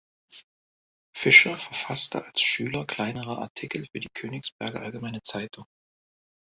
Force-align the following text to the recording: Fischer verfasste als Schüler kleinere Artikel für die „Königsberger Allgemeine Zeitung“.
Fischer 1.13 1.55
verfasste 1.55 2.25
als 2.25 2.41
Schüler 2.41 2.87
kleinere 2.87 3.37
Artikel 3.37 3.85
für 3.91 3.99
die 3.99 4.09
„Königsberger 4.11 4.81
Allgemeine 4.81 5.21
Zeitung“. 5.21 5.67